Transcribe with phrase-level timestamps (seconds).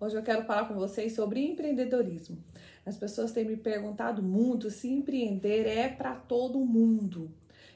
[0.00, 2.38] Hoje eu quero falar com vocês sobre empreendedorismo.
[2.86, 7.28] As pessoas têm me perguntado muito se empreender é para todo mundo.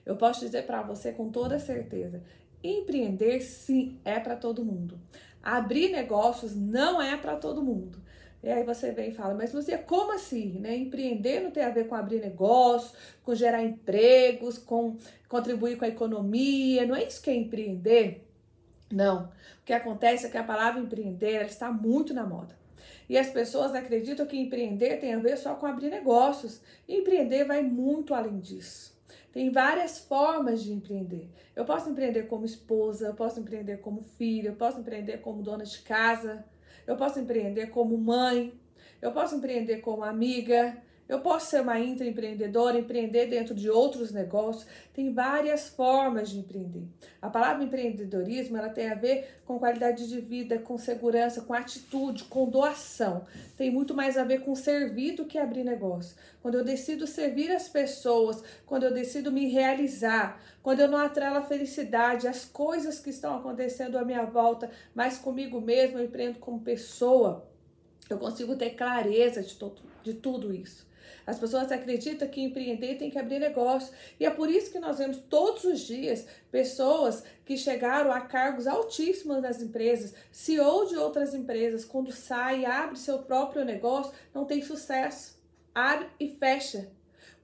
[0.06, 2.22] Eu posso dizer para você com toda certeza:
[2.62, 5.00] empreender sim é para todo mundo.
[5.43, 7.98] Abrir negócios não é para todo mundo.
[8.41, 10.61] E aí você vem e fala, mas Luzia, como assim?
[10.61, 10.77] Né?
[10.77, 12.93] Empreender não tem a ver com abrir negócios,
[13.25, 14.96] com gerar empregos, com
[15.29, 16.86] contribuir com a economia.
[16.86, 18.32] Não é isso que é empreender?
[18.93, 19.24] Não.
[19.24, 22.56] O que acontece é que a palavra empreender está muito na moda.
[23.09, 26.60] E as pessoas acreditam que empreender tem a ver só com abrir negócios.
[26.87, 28.92] E empreender vai muito além disso.
[29.33, 31.30] Tem várias formas de empreender.
[31.56, 35.64] Eu posso empreender como esposa, eu posso empreender como filha, eu posso empreender como dona
[35.64, 36.45] de casa,
[36.86, 38.52] eu posso empreender como mãe,
[39.00, 40.77] eu posso empreender como amiga,
[41.12, 44.66] eu posso ser uma intraempreendedora, empreender dentro de outros negócios.
[44.95, 46.84] Tem várias formas de empreender.
[47.20, 52.25] A palavra empreendedorismo ela tem a ver com qualidade de vida, com segurança, com atitude,
[52.25, 53.27] com doação.
[53.59, 56.17] Tem muito mais a ver com servir do que abrir negócio.
[56.41, 61.36] Quando eu decido servir as pessoas, quando eu decido me realizar, quando eu não atrelo
[61.36, 66.39] a felicidade, as coisas que estão acontecendo à minha volta, mas comigo mesmo, eu empreendo
[66.39, 67.52] como pessoa.
[68.08, 70.86] Eu consigo ter clareza de, todo, de tudo isso.
[71.27, 73.95] As pessoas acreditam que empreender tem que abrir negócio.
[74.19, 78.67] E é por isso que nós vemos todos os dias pessoas que chegaram a cargos
[78.67, 84.45] altíssimos nas empresas, CEO de outras empresas, quando sai e abre seu próprio negócio, não
[84.45, 85.41] tem sucesso.
[85.75, 86.91] Abre e fecha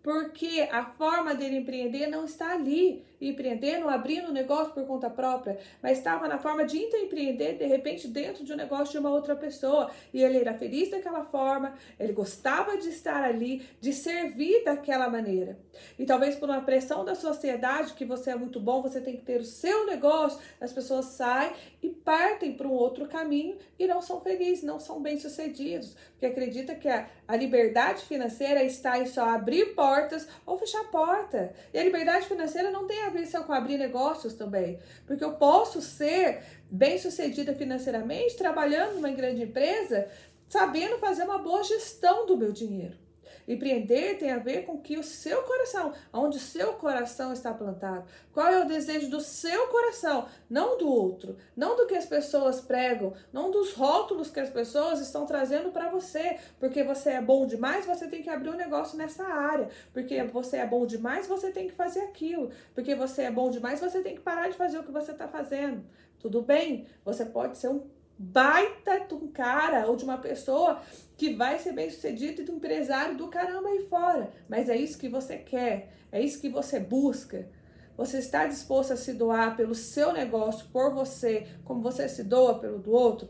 [0.08, 5.58] porque a forma dele empreender não está ali, empreendendo, abrindo um negócio por conta própria,
[5.82, 9.36] mas estava na forma de empreender de repente dentro de um negócio de uma outra
[9.36, 9.90] pessoa.
[10.14, 15.58] E ele era feliz daquela forma, ele gostava de estar ali, de servir daquela maneira.
[15.98, 19.24] E talvez por uma pressão da sociedade que você é muito bom, você tem que
[19.24, 24.00] ter o seu negócio, as pessoas saem e partem para um outro caminho e não
[24.00, 29.28] são felizes, não são bem-sucedidos, porque acredita que a, a liberdade financeira está em só
[29.28, 31.52] abrir portas ou fechar porta.
[31.74, 35.32] E a liberdade financeira não tem a ver só com abrir negócios também, porque eu
[35.32, 40.08] posso ser bem-sucedida financeiramente trabalhando numa grande empresa,
[40.48, 43.07] sabendo fazer uma boa gestão do meu dinheiro.
[43.48, 48.04] Empreender tem a ver com que o seu coração, onde o seu coração está plantado.
[48.30, 52.60] Qual é o desejo do seu coração, não do outro, não do que as pessoas
[52.60, 56.38] pregam, não dos rótulos que as pessoas estão trazendo para você.
[56.60, 59.70] Porque você é bom demais, você tem que abrir um negócio nessa área.
[59.94, 62.50] Porque você é bom demais, você tem que fazer aquilo.
[62.74, 65.26] Porque você é bom demais, você tem que parar de fazer o que você está
[65.26, 65.82] fazendo.
[66.18, 66.86] Tudo bem?
[67.04, 67.86] Você pode ser um
[68.18, 70.82] baita de um cara ou de uma pessoa
[71.16, 74.30] que vai ser bem sucedido e de um empresário do caramba aí fora.
[74.48, 77.48] Mas é isso que você quer, é isso que você busca.
[77.96, 82.58] Você está disposto a se doar pelo seu negócio, por você, como você se doa
[82.58, 83.28] pelo do outro?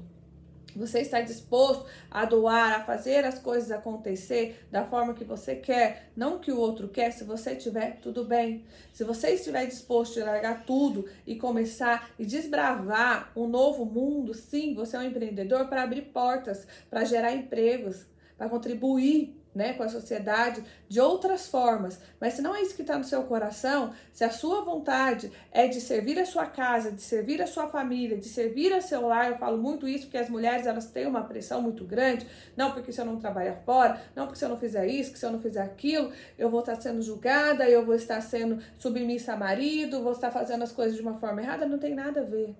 [0.78, 6.11] Você está disposto a doar, a fazer as coisas acontecer da forma que você quer,
[6.16, 7.12] não que o outro quer.
[7.12, 8.65] Se você tiver, tudo bem.
[8.93, 14.75] Se você estiver disposto a largar tudo e começar e desbravar um novo mundo, sim,
[14.75, 18.06] você é um empreendedor para abrir portas, para gerar empregos,
[18.37, 21.98] para contribuir né, com a sociedade de outras formas.
[22.20, 25.66] Mas se não é isso que está no seu coração, se a sua vontade é
[25.66, 29.31] de servir a sua casa, de servir a sua família, de servir a seu lar,
[29.31, 32.26] eu falo muito isso porque as mulheres elas têm uma pressão muito grande.
[32.56, 35.19] Não porque se eu não trabalhar fora, não porque se eu não fizer isso, que
[35.19, 39.32] se eu não fizer aquilo, eu vou estar sendo julgada, eu vou estar sendo submissa
[39.32, 41.66] a marido, vou estar fazendo as coisas de uma forma errada.
[41.66, 42.54] Não tem nada a ver.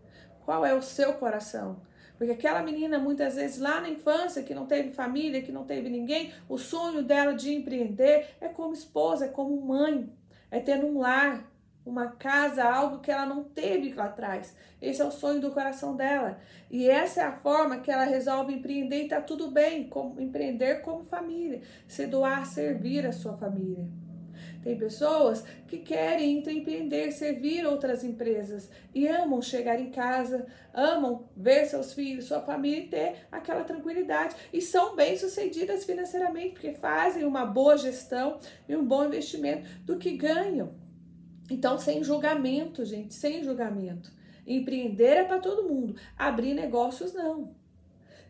[0.45, 1.77] Qual é o seu coração?
[2.19, 5.89] Porque aquela menina, muitas vezes, lá na infância, que não teve família, que não teve
[5.89, 10.13] ninguém, o sonho dela de empreender é como esposa, é como mãe,
[10.51, 11.49] é ter um lar,
[11.87, 14.55] uma casa, algo que ela não teve lá atrás.
[14.83, 16.39] Esse é o sonho do coração dela.
[16.69, 20.83] E essa é a forma que ela resolve empreender e tá tudo bem, como, empreender
[20.83, 23.87] como família, se doar, servir a sua família.
[24.69, 31.65] Tem pessoas que querem empreender, servir outras empresas e amam chegar em casa, amam ver
[31.65, 34.37] seus filhos, sua família e ter aquela tranquilidade.
[34.53, 38.39] E são bem-sucedidas financeiramente, porque fazem uma boa gestão
[38.69, 40.75] e um bom investimento do que ganham.
[41.49, 44.13] Então, sem julgamento, gente, sem julgamento.
[44.47, 47.57] Empreender é para todo mundo, abrir negócios não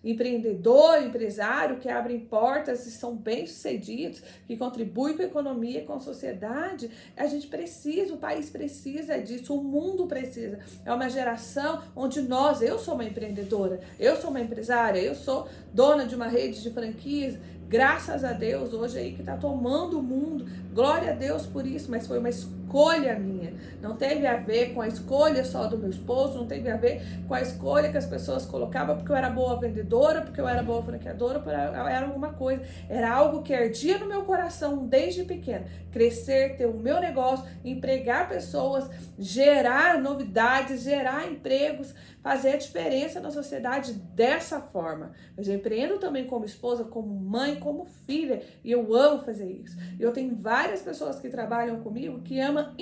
[0.03, 6.01] empreendedor, empresário que abrem portas e são bem-sucedidos, que contribuem com a economia, com a
[6.01, 10.61] sociedade, a gente precisa, o país precisa disso, o mundo precisa.
[10.85, 15.49] É uma geração onde nós, eu sou uma empreendedora, eu sou uma empresária, eu sou
[15.73, 17.37] dona de uma rede de franquias,
[17.69, 20.47] Graças a Deus, hoje aí que está tomando o mundo.
[20.73, 23.53] Glória a Deus por isso, mas foi uma escolha minha.
[23.83, 27.03] Não teve a ver com a escolha só do meu esposo, não teve a ver
[27.27, 30.63] com a escolha que as pessoas colocavam porque eu era boa vendedora, porque eu era
[30.63, 32.63] boa franqueadora, era alguma coisa.
[32.89, 35.67] Era algo que ardia no meu coração desde pequena.
[35.93, 38.89] Crescer, ter o meu negócio, empregar pessoas,
[39.19, 45.13] gerar novidades, gerar empregos, fazer a diferença na sociedade dessa forma.
[45.37, 49.77] Mas eu empreendo também como esposa, como mãe, como filha, e eu amo fazer isso.
[49.99, 52.75] Eu tenho várias pessoas que trabalham comigo que amam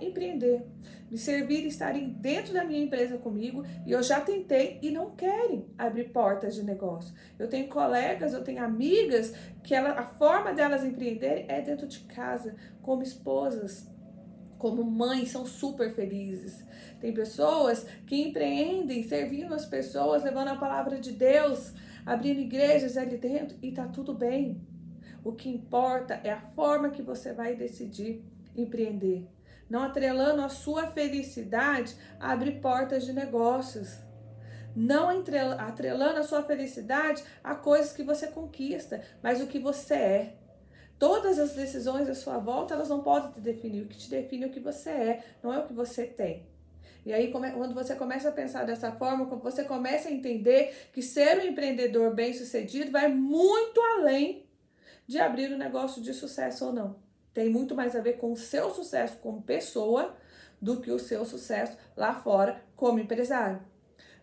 [0.00, 0.64] empreender,
[1.10, 5.10] me servir e estarem dentro da minha empresa comigo, e eu já tentei e não
[5.10, 7.14] querem abrir portas de negócio.
[7.38, 12.00] Eu tenho colegas, eu tenho amigas que ela, a forma delas empreenderem é dentro de
[12.00, 13.90] casa, como esposas,
[14.62, 16.64] como mães, são super felizes.
[17.00, 23.16] Tem pessoas que empreendem servindo as pessoas, levando a palavra de Deus, abrindo igrejas ali
[23.16, 24.60] dentro e tá tudo bem.
[25.24, 28.24] O que importa é a forma que você vai decidir
[28.56, 29.28] empreender.
[29.70, 33.98] Não atrelando a sua felicidade a abrir portas de negócios.
[34.74, 35.08] Não
[35.58, 40.36] atrelando a sua felicidade a coisas que você conquista, mas o que você é.
[40.98, 43.82] Todas as decisões à sua volta, elas não podem te definir.
[43.82, 46.46] O que te define é o que você é, não é o que você tem.
[47.04, 51.02] E aí, quando você começa a pensar dessa forma, quando você começa a entender que
[51.02, 54.46] ser um empreendedor bem-sucedido vai muito além
[55.06, 56.96] de abrir um negócio de sucesso ou não.
[57.34, 60.14] Tem muito mais a ver com o seu sucesso como pessoa
[60.60, 63.60] do que o seu sucesso lá fora como empresário.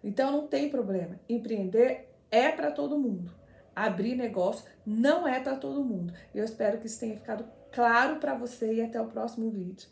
[0.02, 1.20] Então não tem problema.
[1.28, 3.34] Empreender é para todo mundo.
[3.76, 6.14] Abrir negócio não é para todo mundo.
[6.34, 9.90] Eu espero que isso tenha ficado claro para você e até o próximo vídeo.